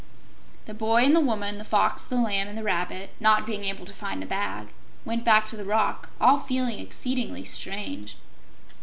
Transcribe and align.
The 0.65 0.73
Boy 0.73 1.03
and 1.05 1.15
the 1.15 1.19
Woman, 1.19 1.59
the 1.59 1.63
Fox, 1.63 2.07
the 2.07 2.19
Lamb, 2.19 2.47
and 2.47 2.57
the 2.57 2.63
Rabbit, 2.63 3.11
not 3.19 3.45
being 3.45 3.65
able 3.65 3.85
to 3.85 3.93
find 3.93 4.19
the 4.19 4.25
bag, 4.25 4.69
went 5.05 5.23
back 5.23 5.45
to 5.49 5.55
the 5.55 5.63
rock, 5.63 6.09
all 6.19 6.39
feeling 6.39 6.79
exceedingly 6.79 7.43
strange. 7.43 8.15